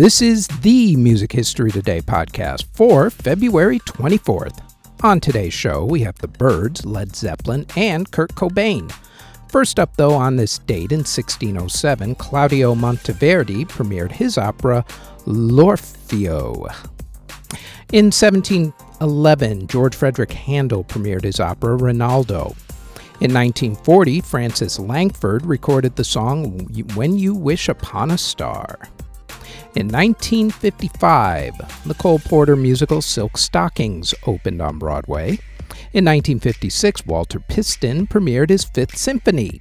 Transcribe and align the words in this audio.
This 0.00 0.22
is 0.22 0.46
the 0.62 0.96
Music 0.96 1.30
History 1.30 1.70
Today 1.70 2.00
podcast 2.00 2.64
for 2.72 3.10
February 3.10 3.80
24th. 3.80 4.58
On 5.02 5.20
today's 5.20 5.52
show, 5.52 5.84
we 5.84 6.00
have 6.00 6.16
the 6.16 6.26
Byrds, 6.26 6.86
Led 6.86 7.14
Zeppelin, 7.14 7.66
and 7.76 8.10
Kurt 8.10 8.34
Cobain. 8.34 8.90
First 9.50 9.78
up, 9.78 9.98
though, 9.98 10.14
on 10.14 10.36
this 10.36 10.56
date 10.56 10.90
in 10.90 11.00
1607, 11.00 12.14
Claudio 12.14 12.74
Monteverdi 12.74 13.66
premiered 13.68 14.12
his 14.12 14.38
opera 14.38 14.86
L'Orfeo. 15.26 16.74
In 17.92 18.06
1711, 18.06 19.66
George 19.66 19.94
Frederick 19.94 20.32
Handel 20.32 20.82
premiered 20.82 21.24
his 21.24 21.40
opera 21.40 21.76
Rinaldo. 21.76 22.56
In 23.20 23.34
1940, 23.34 24.22
Frances 24.22 24.78
Langford 24.78 25.44
recorded 25.44 25.96
the 25.96 26.04
song 26.04 26.58
When 26.94 27.18
You 27.18 27.34
Wish 27.34 27.68
Upon 27.68 28.12
a 28.12 28.16
Star. 28.16 28.78
In 29.76 29.86
1955, 29.86 31.84
the 31.86 31.94
Cole 31.94 32.18
Porter 32.18 32.56
musical 32.56 33.00
Silk 33.00 33.38
Stockings 33.38 34.12
opened 34.26 34.60
on 34.60 34.80
Broadway. 34.80 35.38
In 35.92 36.04
1956, 36.04 37.06
Walter 37.06 37.38
Piston 37.38 38.08
premiered 38.08 38.50
his 38.50 38.64
Fifth 38.64 38.96
Symphony. 38.96 39.60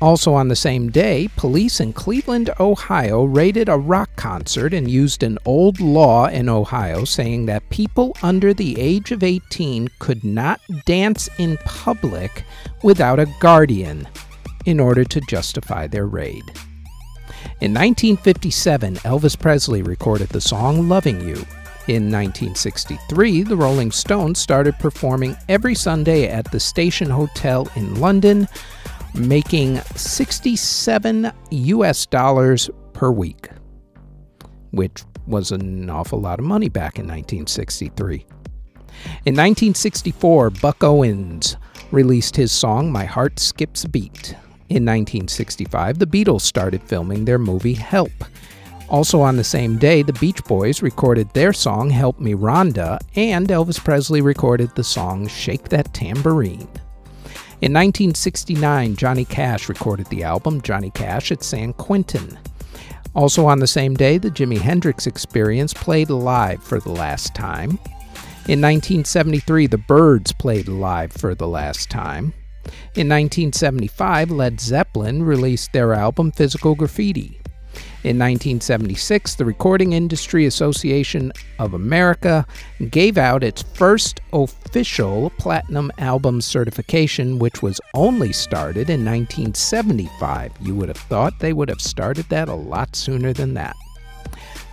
Also 0.00 0.32
on 0.32 0.48
the 0.48 0.56
same 0.56 0.88
day, 0.90 1.28
police 1.36 1.80
in 1.80 1.92
Cleveland, 1.92 2.48
Ohio 2.58 3.24
raided 3.24 3.68
a 3.68 3.76
rock 3.76 4.08
concert 4.16 4.72
and 4.72 4.90
used 4.90 5.22
an 5.22 5.38
old 5.44 5.80
law 5.80 6.28
in 6.28 6.48
Ohio 6.48 7.04
saying 7.04 7.44
that 7.44 7.68
people 7.68 8.16
under 8.22 8.54
the 8.54 8.80
age 8.80 9.12
of 9.12 9.22
18 9.22 9.88
could 9.98 10.24
not 10.24 10.62
dance 10.86 11.28
in 11.38 11.58
public 11.58 12.42
without 12.82 13.20
a 13.20 13.30
guardian 13.38 14.08
in 14.64 14.80
order 14.80 15.04
to 15.04 15.20
justify 15.28 15.86
their 15.86 16.06
raid. 16.06 16.42
In 17.58 17.72
1957, 17.72 18.96
Elvis 18.96 19.40
Presley 19.40 19.80
recorded 19.80 20.28
the 20.28 20.42
song 20.42 20.90
Loving 20.90 21.22
You. 21.22 21.36
In 21.88 22.12
1963, 22.12 23.44
the 23.44 23.56
Rolling 23.56 23.90
Stones 23.90 24.38
started 24.38 24.78
performing 24.78 25.34
every 25.48 25.74
Sunday 25.74 26.28
at 26.28 26.52
the 26.52 26.60
Station 26.60 27.08
Hotel 27.08 27.66
in 27.74 27.98
London, 27.98 28.46
making 29.14 29.78
67 29.94 31.32
US 31.50 32.04
dollars 32.04 32.68
per 32.92 33.10
week, 33.10 33.48
which 34.72 35.04
was 35.26 35.50
an 35.50 35.88
awful 35.88 36.20
lot 36.20 36.38
of 36.38 36.44
money 36.44 36.68
back 36.68 36.98
in 36.98 37.06
1963. 37.06 38.26
In 39.24 39.34
1964, 39.34 40.50
Buck 40.50 40.84
Owens 40.84 41.56
released 41.90 42.36
his 42.36 42.52
song 42.52 42.92
My 42.92 43.06
Heart 43.06 43.38
Skips 43.38 43.84
a 43.84 43.88
Beat. 43.88 44.36
In 44.68 44.84
1965, 44.84 46.00
the 46.00 46.06
Beatles 46.06 46.40
started 46.40 46.82
filming 46.82 47.24
their 47.24 47.38
movie 47.38 47.74
Help. 47.74 48.12
Also 48.88 49.20
on 49.20 49.36
the 49.36 49.44
same 49.44 49.78
day, 49.78 50.02
the 50.02 50.12
Beach 50.14 50.42
Boys 50.44 50.82
recorded 50.82 51.28
their 51.30 51.52
song 51.52 51.88
Help 51.88 52.18
Me 52.18 52.34
Rhonda, 52.34 52.98
and 53.14 53.48
Elvis 53.48 53.82
Presley 53.82 54.20
recorded 54.20 54.74
the 54.74 54.82
song 54.84 55.28
Shake 55.28 55.68
That 55.68 55.94
Tambourine. 55.94 56.68
In 57.62 57.72
1969, 57.72 58.96
Johnny 58.96 59.24
Cash 59.24 59.68
recorded 59.68 60.06
the 60.06 60.24
album 60.24 60.60
Johnny 60.62 60.90
Cash 60.90 61.32
at 61.32 61.42
San 61.42 61.72
Quentin. 61.72 62.38
Also 63.14 63.46
on 63.46 63.60
the 63.60 63.66
same 63.66 63.94
day, 63.94 64.18
the 64.18 64.30
Jimi 64.30 64.58
Hendrix 64.58 65.06
Experience 65.06 65.72
played 65.72 66.10
live 66.10 66.62
for 66.62 66.80
the 66.80 66.92
last 66.92 67.34
time. 67.34 67.78
In 68.48 68.60
1973, 68.60 69.68
the 69.68 69.78
Byrds 69.78 70.32
played 70.32 70.68
live 70.68 71.12
for 71.12 71.34
the 71.34 71.48
last 71.48 71.88
time. 71.88 72.34
In 72.94 73.08
1975, 73.08 74.30
Led 74.30 74.60
Zeppelin 74.60 75.22
released 75.22 75.72
their 75.72 75.92
album 75.94 76.32
Physical 76.32 76.74
Graffiti. 76.74 77.40
In 78.04 78.18
1976, 78.18 79.34
the 79.34 79.44
Recording 79.44 79.92
Industry 79.92 80.46
Association 80.46 81.32
of 81.58 81.74
America 81.74 82.46
gave 82.90 83.18
out 83.18 83.42
its 83.42 83.62
first 83.62 84.20
official 84.32 85.30
platinum 85.38 85.90
album 85.98 86.40
certification, 86.40 87.38
which 87.38 87.62
was 87.62 87.80
only 87.94 88.32
started 88.32 88.88
in 88.90 89.04
1975. 89.04 90.52
You 90.60 90.74
would 90.76 90.88
have 90.88 90.96
thought 90.96 91.38
they 91.40 91.52
would 91.52 91.68
have 91.68 91.80
started 91.80 92.26
that 92.28 92.48
a 92.48 92.54
lot 92.54 92.94
sooner 92.94 93.32
than 93.32 93.54
that. 93.54 93.74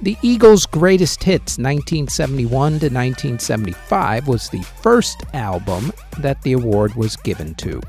The 0.03 0.17
Eagles' 0.21 0.65
Greatest 0.65 1.23
Hits 1.23 1.57
1971 1.57 2.49
to 2.51 2.89
1975 2.89 4.27
was 4.27 4.49
the 4.49 4.61
first 4.61 5.23
album 5.33 5.93
that 6.17 6.41
the 6.41 6.51
award 6.51 6.93
was 6.95 7.15
given 7.15 7.55
to. 7.55 7.79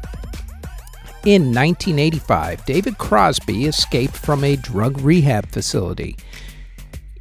In 1.25 1.53
1985, 1.53 2.65
David 2.67 2.99
Crosby 2.99 3.65
escaped 3.65 4.17
from 4.17 4.45
a 4.45 4.55
drug 4.55 5.01
rehab 5.01 5.49
facility. 5.51 6.17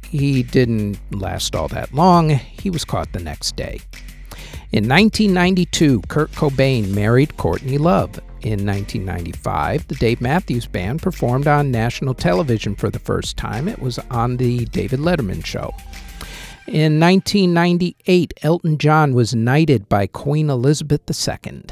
He 0.08 0.44
didn't 0.44 1.00
last 1.10 1.56
all 1.56 1.66
that 1.68 1.92
long, 1.92 2.30
he 2.30 2.70
was 2.70 2.84
caught 2.84 3.12
the 3.12 3.18
next 3.18 3.56
day. 3.56 3.80
In 4.70 4.88
1992, 4.88 6.02
Kurt 6.02 6.30
Cobain 6.30 6.94
married 6.94 7.36
Courtney 7.36 7.78
Love. 7.78 8.20
In 8.44 8.66
1995, 8.66 9.88
the 9.88 9.94
Dave 9.94 10.20
Matthews 10.20 10.66
Band 10.66 11.00
performed 11.00 11.46
on 11.46 11.70
national 11.70 12.12
television 12.12 12.76
for 12.76 12.90
the 12.90 12.98
first 12.98 13.38
time. 13.38 13.68
It 13.68 13.78
was 13.78 13.98
on 14.10 14.36
The 14.36 14.66
David 14.66 15.00
Letterman 15.00 15.46
Show. 15.46 15.72
In 16.66 17.00
1998, 17.00 18.34
Elton 18.42 18.76
John 18.76 19.14
was 19.14 19.34
knighted 19.34 19.88
by 19.88 20.06
Queen 20.06 20.50
Elizabeth 20.50 21.00
II. 21.08 21.62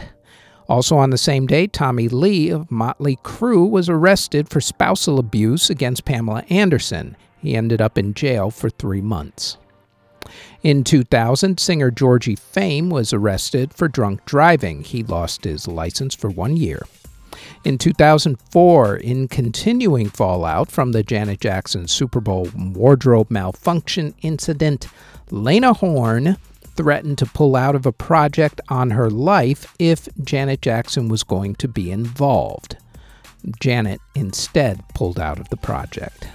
Also 0.67 0.97
on 0.97 1.11
the 1.11 1.19
same 1.19 1.47
day, 1.47 1.67
Tommy 1.67 2.09
Lee 2.09 2.49
of 2.49 2.71
Motley 2.71 3.17
Crue 3.17 3.69
was 3.69 3.91
arrested 3.91 4.49
for 4.49 4.63
spousal 4.63 5.19
abuse 5.19 5.69
against 5.69 6.07
Pamela 6.07 6.43
Anderson. 6.49 7.19
He 7.37 7.55
ended 7.55 7.83
up 7.83 7.99
in 7.99 8.15
jail 8.15 8.51
for 8.51 8.71
three 8.71 9.03
months. 9.03 9.59
In 10.63 10.85
2000, 10.85 11.59
singer 11.59 11.91
Georgie 11.91 12.37
Fame 12.37 12.91
was 12.91 13.13
arrested 13.13 13.75
for 13.75 13.89
drunk 13.89 14.25
driving. 14.25 14.85
He 14.85 15.03
lost 15.03 15.45
his 15.45 15.67
license 15.67 16.15
for 16.15 16.31
one 16.31 16.57
year. 16.57 16.83
In 17.65 17.79
2004, 17.79 18.97
in 18.97 19.29
continuing 19.29 20.09
fallout 20.09 20.71
from 20.71 20.93
the 20.93 21.03
Janet 21.03 21.41
Jackson 21.41 21.89
Super 21.89 22.21
Bowl 22.21 22.49
wardrobe 22.57 23.31
malfunction 23.31 24.15
incident, 24.23 24.89
Lena 25.31 25.73
Horne 25.73 26.37
threatened 26.75 27.19
to 27.19 27.27
pull 27.27 27.57
out 27.57 27.75
of 27.75 27.87
a 27.87 27.93
project 27.93 28.61
on 28.69 28.91
her 28.91 29.11
life 29.11 29.75
if 29.79 30.09
Janet 30.23 30.63
Jackson 30.63 31.09
was 31.09 31.23
going 31.23 31.55
to 31.57 31.69
be 31.69 31.91
involved. 31.91 32.77
Janet 33.61 34.01
instead 34.15 34.83
pulled 34.95 35.19
out 35.19 35.39
of 35.39 35.49
the 35.49 35.57
project. 35.57 36.29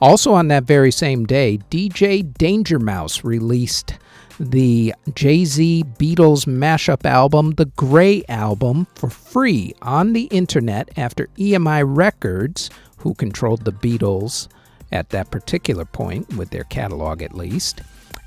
Also, 0.00 0.32
on 0.32 0.48
that 0.48 0.64
very 0.64 0.92
same 0.92 1.24
day, 1.26 1.58
DJ 1.70 2.32
Danger 2.34 2.78
Mouse 2.78 3.24
released 3.24 3.94
the 4.38 4.94
Jay 5.14 5.44
Z 5.44 5.84
Beatles 5.98 6.46
mashup 6.46 7.04
album, 7.04 7.52
the 7.52 7.64
Grey 7.64 8.22
Album, 8.28 8.86
for 8.94 9.10
free 9.10 9.74
on 9.82 10.12
the 10.12 10.24
internet 10.24 10.88
after 10.96 11.26
EMI 11.36 11.82
Records, 11.84 12.70
who 12.98 13.14
controlled 13.14 13.64
the 13.64 13.72
Beatles 13.72 14.46
at 14.92 15.10
that 15.10 15.32
particular 15.32 15.84
point, 15.84 16.36
with 16.36 16.50
their 16.50 16.64
catalog 16.64 17.20
at 17.20 17.34
least, 17.34 17.80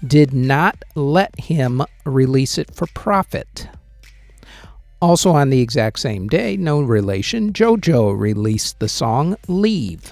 did 0.06 0.34
not 0.34 0.84
let 0.96 1.40
him 1.40 1.82
release 2.06 2.58
it 2.58 2.76
for 2.76 2.88
profit. 2.88 3.70
Also, 5.02 5.32
on 5.32 5.50
the 5.50 5.62
exact 5.62 6.00
same 6.00 6.28
day, 6.28 6.58
no 6.58 6.82
relation, 6.82 7.54
JoJo 7.54 8.20
released 8.20 8.80
the 8.80 8.90
song 8.90 9.38
Leave. 9.48 10.12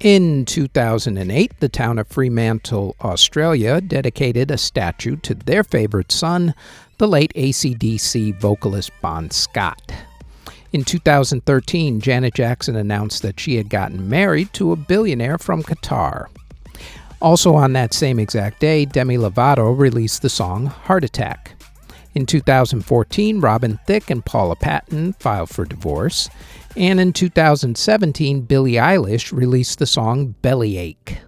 In 0.00 0.44
2008, 0.44 1.58
the 1.58 1.68
town 1.68 1.98
of 1.98 2.06
Fremantle, 2.06 2.94
Australia, 3.00 3.80
dedicated 3.80 4.48
a 4.48 4.56
statue 4.56 5.16
to 5.16 5.34
their 5.34 5.64
favorite 5.64 6.12
son, 6.12 6.54
the 6.98 7.08
late 7.08 7.32
ACDC 7.34 8.38
vocalist 8.38 8.92
Bon 9.02 9.28
Scott. 9.32 9.92
In 10.72 10.84
2013, 10.84 12.00
Janet 12.00 12.34
Jackson 12.34 12.76
announced 12.76 13.22
that 13.22 13.40
she 13.40 13.56
had 13.56 13.68
gotten 13.68 14.08
married 14.08 14.52
to 14.52 14.70
a 14.70 14.76
billionaire 14.76 15.36
from 15.36 15.64
Qatar. 15.64 16.26
Also 17.20 17.56
on 17.56 17.72
that 17.72 17.92
same 17.92 18.20
exact 18.20 18.60
day, 18.60 18.84
Demi 18.84 19.16
Lovato 19.16 19.76
released 19.76 20.22
the 20.22 20.28
song 20.28 20.66
Heart 20.66 21.02
Attack. 21.02 21.57
In 22.18 22.26
2014, 22.26 23.38
Robin 23.38 23.78
Thicke 23.86 24.10
and 24.10 24.24
Paula 24.24 24.56
Patton 24.56 25.12
filed 25.20 25.50
for 25.50 25.64
divorce. 25.64 26.28
And 26.76 26.98
in 26.98 27.12
2017, 27.12 28.40
Billie 28.40 28.72
Eilish 28.72 29.30
released 29.30 29.78
the 29.78 29.86
song 29.86 30.34
Bellyache. 30.42 31.18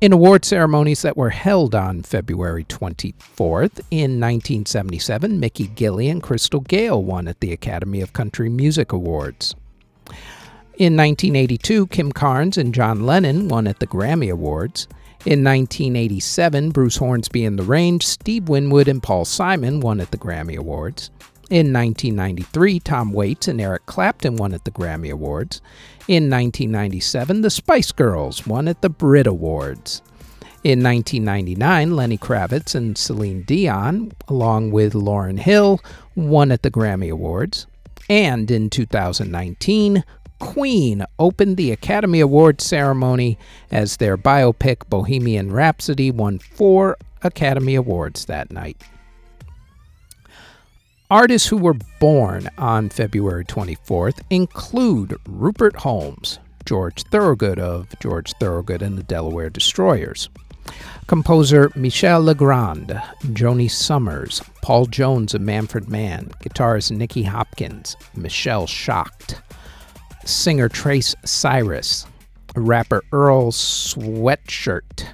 In 0.00 0.12
award 0.12 0.44
ceremonies 0.44 1.02
that 1.02 1.16
were 1.16 1.30
held 1.30 1.76
on 1.76 2.02
February 2.02 2.64
24th, 2.64 3.78
in 3.92 4.18
1977, 4.18 5.38
Mickey 5.38 5.68
Gilley 5.68 6.10
and 6.10 6.20
Crystal 6.20 6.58
Gayle 6.58 7.04
won 7.04 7.28
at 7.28 7.38
the 7.38 7.52
Academy 7.52 8.00
of 8.00 8.14
Country 8.14 8.48
Music 8.48 8.92
Awards. 8.92 9.54
In 10.78 10.96
1982, 10.96 11.86
Kim 11.86 12.10
Carnes 12.10 12.58
and 12.58 12.74
John 12.74 13.06
Lennon 13.06 13.46
won 13.46 13.68
at 13.68 13.78
the 13.78 13.86
Grammy 13.86 14.32
Awards. 14.32 14.88
In 15.26 15.42
1987, 15.42 16.70
Bruce 16.70 16.96
Hornsby 16.96 17.44
and 17.44 17.58
the 17.58 17.64
Range, 17.64 18.06
Steve 18.06 18.48
Winwood, 18.48 18.86
and 18.86 19.02
Paul 19.02 19.24
Simon 19.24 19.80
won 19.80 20.00
at 20.00 20.12
the 20.12 20.16
Grammy 20.16 20.56
Awards. 20.56 21.10
In 21.50 21.72
1993, 21.72 22.78
Tom 22.80 23.12
Waits 23.12 23.48
and 23.48 23.60
Eric 23.60 23.84
Clapton 23.86 24.36
won 24.36 24.54
at 24.54 24.64
the 24.64 24.70
Grammy 24.70 25.10
Awards. 25.10 25.60
In 26.06 26.30
1997, 26.30 27.40
the 27.40 27.50
Spice 27.50 27.90
Girls 27.90 28.46
won 28.46 28.68
at 28.68 28.80
the 28.80 28.90
Brit 28.90 29.26
Awards. 29.26 30.02
In 30.62 30.82
1999, 30.82 31.96
Lenny 31.96 32.18
Kravitz 32.18 32.74
and 32.74 32.96
Celine 32.96 33.42
Dion, 33.42 34.12
along 34.28 34.70
with 34.70 34.92
Lauryn 34.92 35.38
Hill, 35.38 35.80
won 36.14 36.52
at 36.52 36.62
the 36.62 36.70
Grammy 36.70 37.10
Awards. 37.10 37.66
And 38.08 38.50
in 38.50 38.70
2019, 38.70 40.04
Queen 40.38 41.04
opened 41.18 41.56
the 41.56 41.72
Academy 41.72 42.20
Award 42.20 42.60
ceremony 42.60 43.38
as 43.70 43.96
their 43.96 44.16
biopic 44.16 44.88
Bohemian 44.88 45.52
Rhapsody 45.52 46.10
won 46.10 46.38
four 46.38 46.96
Academy 47.22 47.74
Awards 47.74 48.26
that 48.26 48.50
night. 48.50 48.80
Artists 51.10 51.48
who 51.48 51.56
were 51.56 51.76
born 52.00 52.50
on 52.58 52.90
February 52.90 53.44
24th 53.44 54.20
include 54.28 55.16
Rupert 55.26 55.76
Holmes, 55.76 56.38
George 56.66 57.02
Thorogood 57.04 57.58
of 57.58 57.88
George 57.98 58.34
Thorogood 58.34 58.82
and 58.82 58.98
the 58.98 59.02
Delaware 59.02 59.48
Destroyers, 59.48 60.28
composer 61.06 61.72
Michel 61.74 62.20
Legrand, 62.20 63.00
Joanie 63.32 63.68
Sommers, 63.68 64.42
Paul 64.60 64.84
Jones 64.84 65.32
of 65.32 65.40
Manfred 65.40 65.88
Mann, 65.88 66.30
guitarist 66.42 66.90
Nicky 66.90 67.22
Hopkins, 67.22 67.96
Michelle 68.14 68.66
Shocked, 68.66 69.40
singer 70.24 70.68
Trace 70.68 71.14
Cyrus, 71.24 72.06
rapper 72.54 73.02
Earl 73.12 73.52
Sweatshirt, 73.52 75.06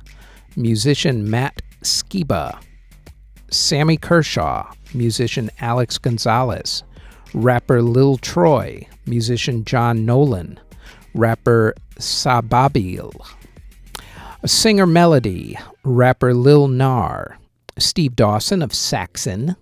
musician 0.56 1.28
Matt 1.28 1.62
Skiba, 1.82 2.58
Sammy 3.50 3.96
Kershaw, 3.96 4.72
musician 4.94 5.50
Alex 5.60 5.98
Gonzalez, 5.98 6.82
rapper 7.32 7.82
Lil 7.82 8.16
Troy, 8.18 8.86
musician 9.06 9.64
John 9.64 10.04
Nolan, 10.06 10.58
rapper 11.14 11.74
Sababil, 11.98 13.14
singer 14.46 14.86
Melody, 14.86 15.58
rapper 15.84 16.34
Lil 16.34 16.68
Nar, 16.68 17.38
Steve 17.78 18.16
Dawson 18.16 18.62
of 18.62 18.74
Saxon, 18.74 19.56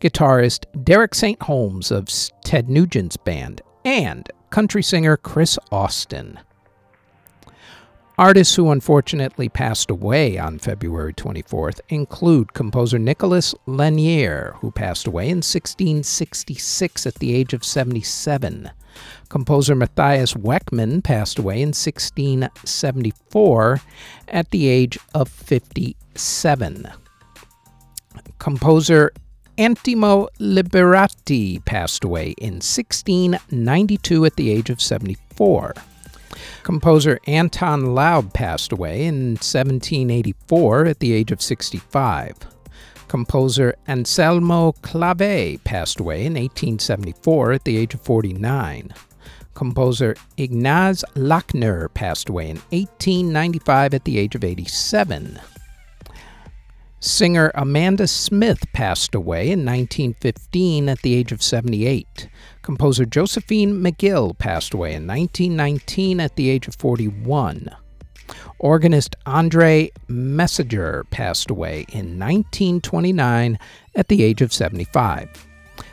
guitarist 0.00 0.64
Derek 0.84 1.14
St. 1.14 1.40
Holmes 1.42 1.90
of 1.90 2.08
Ted 2.44 2.68
Nugent's 2.68 3.16
band, 3.16 3.62
and 3.84 4.28
country 4.52 4.82
singer 4.82 5.16
Chris 5.16 5.58
Austin. 5.72 6.38
Artists 8.18 8.54
who 8.54 8.70
unfortunately 8.70 9.48
passed 9.48 9.90
away 9.90 10.36
on 10.36 10.58
February 10.58 11.14
24th 11.14 11.80
include 11.88 12.52
composer 12.52 12.98
Nicholas 12.98 13.54
Lanier, 13.64 14.54
who 14.58 14.70
passed 14.70 15.06
away 15.06 15.24
in 15.24 15.38
1666 15.38 17.06
at 17.06 17.14
the 17.14 17.34
age 17.34 17.54
of 17.54 17.64
77. 17.64 18.70
Composer 19.30 19.74
Matthias 19.74 20.34
Weckmann 20.34 21.02
passed 21.02 21.38
away 21.38 21.62
in 21.62 21.68
1674 21.68 23.80
at 24.28 24.50
the 24.50 24.68
age 24.68 24.98
of 25.14 25.30
57. 25.30 26.92
Composer 28.38 29.12
Antimo 29.58 30.28
Liberati 30.40 31.62
passed 31.64 32.04
away 32.04 32.34
in 32.38 32.54
1692 32.54 34.24
at 34.24 34.36
the 34.36 34.50
age 34.50 34.70
of 34.70 34.80
74. 34.80 35.74
Composer 36.62 37.18
Anton 37.26 37.94
Laube 37.94 38.32
passed 38.32 38.72
away 38.72 39.04
in 39.04 39.32
1784 39.32 40.86
at 40.86 41.00
the 41.00 41.12
age 41.12 41.32
of 41.32 41.42
65. 41.42 42.34
Composer 43.08 43.74
Anselmo 43.88 44.72
Clave 44.80 45.62
passed 45.64 46.00
away 46.00 46.20
in 46.20 46.32
1874 46.32 47.52
at 47.52 47.64
the 47.64 47.76
age 47.76 47.92
of 47.92 48.00
49. 48.00 48.94
Composer 49.52 50.16
Ignaz 50.38 51.04
Lachner 51.14 51.92
passed 51.92 52.30
away 52.30 52.48
in 52.48 52.56
1895 52.70 53.92
at 53.92 54.04
the 54.04 54.18
age 54.18 54.34
of 54.34 54.44
87. 54.44 55.38
Singer 57.04 57.50
Amanda 57.56 58.06
Smith 58.06 58.72
passed 58.72 59.12
away 59.12 59.50
in 59.50 59.66
1915 59.66 60.88
at 60.88 61.02
the 61.02 61.14
age 61.14 61.32
of 61.32 61.42
78. 61.42 62.28
Composer 62.62 63.04
Josephine 63.04 63.74
McGill 63.74 64.38
passed 64.38 64.72
away 64.72 64.94
in 64.94 65.08
1919 65.08 66.20
at 66.20 66.36
the 66.36 66.48
age 66.48 66.68
of 66.68 66.76
41. 66.76 67.70
Organist 68.60 69.16
Andre 69.26 69.90
Messager 70.06 71.04
passed 71.10 71.50
away 71.50 71.86
in 71.88 72.20
1929 72.20 73.58
at 73.96 74.06
the 74.06 74.22
age 74.22 74.40
of 74.40 74.52
75. 74.52 75.48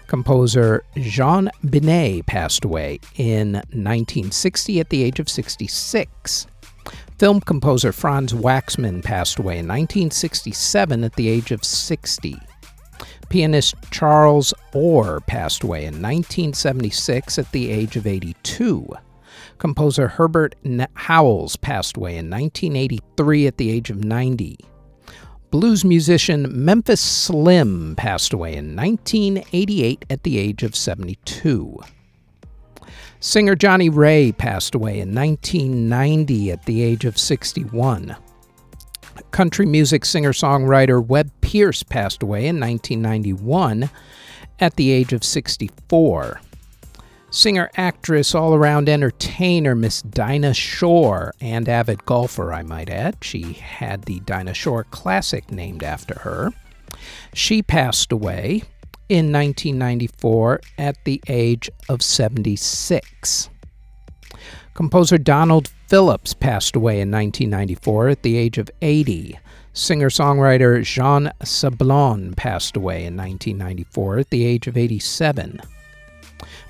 Composer 0.05 0.83
Jean 0.95 1.49
Binet 1.67 2.27
passed 2.27 2.63
away 2.63 2.99
in 3.15 3.53
1960 3.53 4.79
at 4.79 4.91
the 4.91 5.01
age 5.01 5.19
of 5.19 5.27
66. 5.27 6.45
Film 7.17 7.41
composer 7.41 7.91
Franz 7.91 8.33
Waxman 8.33 9.03
passed 9.03 9.39
away 9.39 9.59
in 9.59 9.67
1967 9.67 11.03
at 11.03 11.13
the 11.15 11.27
age 11.27 11.51
of 11.51 11.63
60. 11.63 12.37
Pianist 13.29 13.75
Charles 13.91 14.53
Orr 14.73 15.19
passed 15.21 15.63
away 15.63 15.81
in 15.81 16.01
1976 16.01 17.37
at 17.37 17.51
the 17.51 17.69
age 17.69 17.95
of 17.95 18.07
82. 18.07 18.87
Composer 19.59 20.07
Herbert 20.07 20.55
Howells 20.95 21.55
passed 21.57 21.97
away 21.97 22.17
in 22.17 22.29
1983 22.29 23.47
at 23.47 23.57
the 23.57 23.69
age 23.69 23.89
of 23.89 24.03
90. 24.03 24.57
Blues 25.51 25.83
musician 25.83 26.47
Memphis 26.63 27.01
Slim 27.01 27.95
passed 27.95 28.33
away 28.33 28.55
in 28.55 28.75
1988 28.75 30.05
at 30.09 30.23
the 30.23 30.37
age 30.37 30.63
of 30.63 30.75
72. 30.75 31.79
Singer 33.21 33.55
Johnnie 33.55 33.89
Ray 33.89 34.31
passed 34.31 34.73
away 34.73 35.01
in 35.01 35.13
1990 35.13 36.51
at 36.51 36.65
the 36.65 36.81
age 36.81 37.03
of 37.03 37.17
61. 37.17 38.15
Country 39.31 39.65
music 39.65 40.05
singer 40.05 40.31
songwriter 40.31 41.05
Webb 41.05 41.29
Pierce 41.41 41.83
passed 41.83 42.23
away 42.23 42.47
in 42.47 42.59
1991 42.59 43.89
at 44.61 44.75
the 44.77 44.91
age 44.91 45.11
of 45.11 45.25
64. 45.25 46.39
Singer, 47.29 47.69
actress, 47.75 48.33
all 48.33 48.55
around 48.55 48.87
entertainer 48.87 49.75
Miss 49.75 50.01
Dinah 50.01 50.53
Shore, 50.53 51.33
and 51.41 51.67
avid 51.67 52.05
golfer, 52.05 52.53
I 52.53 52.63
might 52.63 52.89
add. 52.89 53.17
She 53.21 53.53
had 53.53 54.03
the 54.03 54.21
Dinah 54.21 54.53
Shore 54.53 54.85
Classic 54.85 55.51
named 55.51 55.83
after 55.83 56.19
her. 56.19 56.51
She 57.33 57.61
passed 57.61 58.13
away 58.13 58.63
in 59.09 59.31
1994 59.31 60.61
at 60.77 61.03
the 61.03 61.21
age 61.27 61.69
of 61.89 62.01
76. 62.01 63.49
Composer 64.75 65.17
Donald 65.17 65.67
Phillips 65.87 66.33
passed 66.33 66.75
away 66.75 67.01
in 67.01 67.11
1994 67.11 68.09
at 68.09 68.23
the 68.23 68.37
age 68.37 68.57
of 68.57 68.69
80. 68.81 69.37
Singer 69.73 70.09
songwriter 70.09 70.83
Jean 70.83 71.31
Sablon 71.43 72.35
passed 72.35 72.77
away 72.77 73.05
in 73.05 73.17
1994 73.17 74.19
at 74.19 74.29
the 74.29 74.45
age 74.45 74.67
of 74.67 74.77
87. 74.77 75.59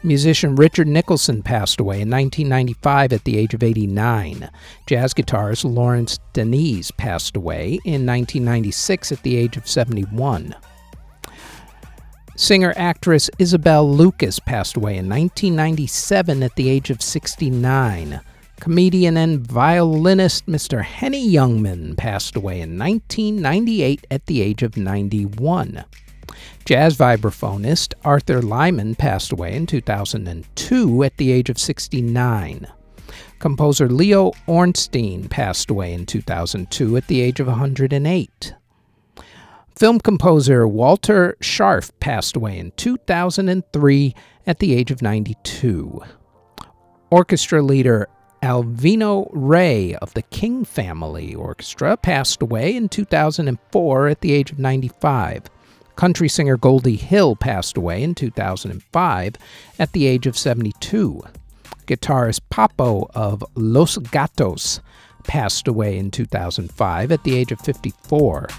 Musician 0.01 0.55
Richard 0.55 0.87
Nicholson 0.87 1.43
passed 1.43 1.79
away 1.79 2.01
in 2.01 2.09
1995 2.09 3.13
at 3.13 3.23
the 3.25 3.37
age 3.37 3.53
of 3.53 3.61
89. 3.61 4.49
Jazz 4.87 5.13
guitarist 5.13 5.65
Lawrence 5.65 6.19
Denis 6.33 6.91
passed 6.91 7.35
away 7.35 7.79
in 7.83 8.05
1996 8.05 9.11
at 9.11 9.21
the 9.23 9.35
age 9.35 9.57
of 9.57 9.67
71. 9.67 10.55
Singer 12.39 12.73
actress 12.77 13.29
Isabel 13.37 13.91
Lucas 13.93 14.39
passed 14.39 14.77
away 14.77 14.91
in 14.91 15.09
1997 15.09 16.41
at 16.41 16.55
the 16.55 16.69
age 16.69 16.89
of 16.89 17.01
69. 17.01 18.21
Comedian 18.61 19.17
and 19.17 19.45
violinist 19.45 20.45
Mr. 20.45 20.81
Henny 20.81 21.29
Youngman 21.29 21.97
passed 21.97 22.37
away 22.37 22.61
in 22.61 22.79
1998 22.79 24.07
at 24.09 24.25
the 24.27 24.41
age 24.41 24.63
of 24.63 24.77
91. 24.77 25.83
Jazz 26.63 26.95
vibraphonist 26.95 27.93
Arthur 28.05 28.41
Lyman 28.41 28.95
passed 28.95 29.33
away 29.33 29.53
in 29.53 29.67
2002 29.67 31.03
at 31.03 31.17
the 31.17 31.33
age 31.33 31.49
of 31.49 31.59
69. 31.59 32.67
Composer 33.39 33.89
Leo 33.89 34.31
Ornstein 34.47 35.27
passed 35.27 35.69
away 35.69 35.91
in 35.91 36.05
2002 36.05 36.95
at 36.95 37.07
the 37.07 37.19
age 37.19 37.41
of 37.41 37.47
108. 37.47 38.53
Film 39.79 39.97
composer 39.97 40.67
Walter 40.67 41.37
Scharf 41.39 41.89
passed 42.01 42.35
away 42.35 42.59
in 42.59 42.71
2003 42.71 44.13
at 44.45 44.59
the 44.59 44.73
age 44.73 44.91
of 44.91 45.01
92. 45.01 46.01
Orchestra 47.09 47.61
leader 47.61 48.09
Alvino 48.43 49.29
Rey 49.31 49.95
of 49.95 50.13
the 50.15 50.21
King 50.23 50.65
Family 50.65 51.33
Orchestra 51.33 51.95
passed 51.95 52.41
away 52.41 52.75
in 52.75 52.89
2004 52.89 54.07
at 54.09 54.19
the 54.19 54.33
age 54.33 54.51
of 54.51 54.59
95. 54.59 55.43
Country 55.95 56.27
singer 56.27 56.57
Goldie 56.57 56.97
Hill 56.97 57.37
passed 57.37 57.77
away 57.77 58.03
in 58.03 58.15
2005 58.15 59.35
at 59.79 59.93
the 59.93 60.07
age 60.07 60.27
of 60.27 60.37
72. 60.37 61.21
Guitarist 61.87 62.41
Pappo 62.51 63.09
of 63.15 63.45
Los 63.55 63.97
Gatos 63.97 64.81
passed 65.23 65.69
away 65.69 65.97
in 65.97 66.11
2005 66.11 67.13
at 67.13 67.23
the 67.23 67.37
age 67.37 67.53
of 67.53 67.61
54. 67.61 68.49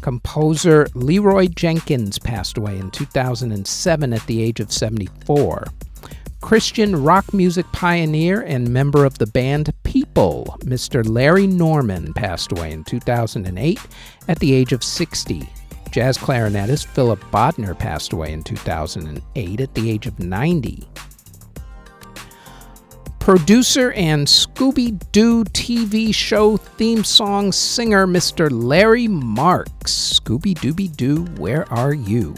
Composer 0.00 0.86
Leroy 0.94 1.46
Jenkins 1.48 2.18
passed 2.18 2.58
away 2.58 2.78
in 2.78 2.90
2007 2.90 4.12
at 4.12 4.26
the 4.26 4.42
age 4.42 4.60
of 4.60 4.72
74. 4.72 5.66
Christian 6.40 7.02
rock 7.02 7.32
music 7.32 7.66
pioneer 7.72 8.42
and 8.42 8.72
member 8.72 9.04
of 9.04 9.18
the 9.18 9.26
band 9.26 9.72
People, 9.82 10.56
Mr. 10.60 11.08
Larry 11.08 11.46
Norman 11.46 12.12
passed 12.14 12.52
away 12.52 12.72
in 12.72 12.84
2008 12.84 13.80
at 14.28 14.38
the 14.38 14.52
age 14.52 14.72
of 14.72 14.84
60. 14.84 15.48
Jazz 15.90 16.18
clarinetist 16.18 16.86
Philip 16.86 17.20
Bodner 17.32 17.76
passed 17.76 18.12
away 18.12 18.32
in 18.32 18.42
2008 18.42 19.60
at 19.60 19.74
the 19.74 19.90
age 19.90 20.06
of 20.06 20.18
90. 20.18 20.86
Producer 23.26 23.90
and 23.94 24.28
Scooby 24.28 25.02
Doo 25.10 25.42
TV 25.46 26.14
show 26.14 26.56
theme 26.56 27.02
song 27.02 27.50
singer 27.50 28.06
Mr. 28.06 28.48
Larry 28.52 29.08
Marks, 29.08 30.20
Scooby 30.20 30.54
Dooby 30.54 30.96
Doo, 30.96 31.24
Where 31.36 31.68
Are 31.72 31.92
You? 31.92 32.36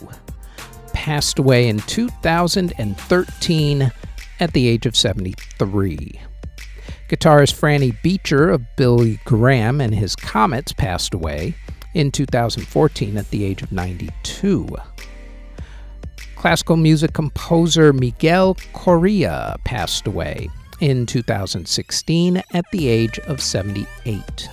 Passed 0.94 1.38
away 1.38 1.68
in 1.68 1.80
2013 1.80 3.92
at 4.40 4.52
the 4.54 4.66
age 4.66 4.86
of 4.86 4.96
73. 4.96 6.20
Guitarist 7.10 7.54
Franny 7.54 7.94
Beecher 8.00 8.48
of 8.48 8.64
Billy 8.76 9.20
Graham 9.26 9.82
and 9.82 9.94
his 9.94 10.16
Comets 10.16 10.72
passed 10.72 11.12
away 11.12 11.54
in 11.92 12.10
2014 12.10 13.18
at 13.18 13.28
the 13.28 13.44
age 13.44 13.60
of 13.60 13.70
92. 13.70 14.66
Classical 16.36 16.78
music 16.78 17.12
composer 17.12 17.92
Miguel 17.92 18.56
Correa 18.72 19.58
passed 19.64 20.06
away 20.06 20.48
in 20.80 21.06
2016 21.06 22.42
at 22.52 22.64
the 22.70 22.88
age 22.88 23.18
of 23.20 23.40
78. 23.40 24.48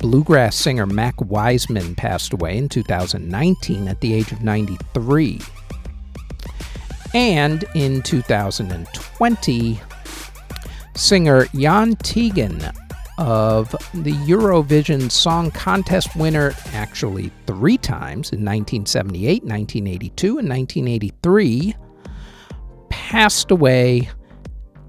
Bluegrass 0.00 0.56
singer 0.56 0.86
Mac 0.86 1.20
Wiseman 1.20 1.94
passed 1.94 2.32
away 2.32 2.56
in 2.56 2.68
2019 2.68 3.88
at 3.88 4.00
the 4.00 4.14
age 4.14 4.32
of 4.32 4.42
93. 4.42 5.40
And 7.12 7.64
in 7.74 8.02
2020, 8.02 9.80
singer 10.94 11.44
Jan 11.54 11.96
Teigen 11.96 12.74
of 13.18 13.70
the 13.92 14.12
Eurovision 14.12 15.10
Song 15.10 15.50
Contest 15.50 16.16
winner 16.16 16.54
actually 16.72 17.30
three 17.46 17.76
times 17.76 18.32
in 18.32 18.42
1978, 18.42 19.42
1982, 19.44 20.38
and 20.38 20.48
1983, 20.48 21.74
passed 22.88 23.50
away 23.50 24.08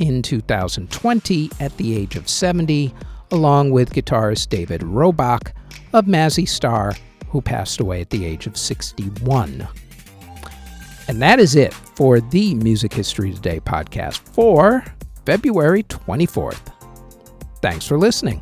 in 0.01 0.21
2020 0.21 1.51
at 1.59 1.75
the 1.77 1.95
age 1.95 2.15
of 2.15 2.27
70, 2.27 2.93
along 3.29 3.71
with 3.71 3.93
guitarist 3.93 4.49
David 4.49 4.81
Roback 4.81 5.53
of 5.93 6.05
Mazzy 6.05 6.47
Star, 6.47 6.93
who 7.27 7.39
passed 7.41 7.79
away 7.79 8.01
at 8.01 8.09
the 8.09 8.25
age 8.25 8.47
of 8.47 8.57
61. 8.57 9.67
And 11.07 11.21
that 11.21 11.39
is 11.39 11.55
it 11.55 11.73
for 11.73 12.19
the 12.19 12.55
Music 12.55 12.91
History 12.93 13.31
Today 13.31 13.59
podcast 13.59 14.17
for 14.17 14.83
February 15.25 15.83
24th. 15.83 16.73
Thanks 17.61 17.85
for 17.85 17.97
listening. 17.97 18.41